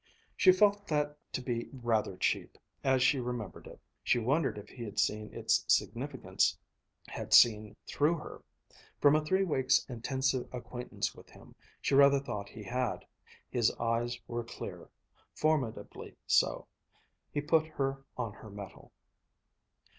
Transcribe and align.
She 0.35 0.51
felt 0.51 0.87
that 0.87 1.15
to 1.31 1.43
be 1.43 1.69
rather 1.71 2.17
cheap, 2.17 2.57
as 2.83 3.03
she 3.03 3.19
remembered 3.19 3.67
it. 3.67 3.79
She 4.03 4.17
wondered 4.17 4.57
if 4.57 4.67
he 4.67 4.83
had 4.83 4.97
seen 4.97 5.31
its 5.31 5.63
significance, 5.67 6.57
had 7.07 7.35
seen 7.35 7.75
through 7.85 8.15
her. 8.15 8.41
From 8.99 9.15
a 9.15 9.23
three 9.23 9.43
weeks' 9.43 9.85
intensive 9.87 10.51
acquaintance 10.51 11.13
with 11.13 11.29
him, 11.29 11.53
she 11.83 11.93
rather 11.93 12.19
thought 12.19 12.49
he 12.49 12.63
had. 12.63 13.05
His 13.51 13.69
eyes 13.75 14.19
were 14.27 14.43
clear, 14.43 14.89
formidably 15.35 16.15
so. 16.25 16.65
He 17.31 17.39
put 17.39 17.67
her 17.67 18.03
on 18.17 18.33
her 18.33 18.49
mettle. 18.49 18.91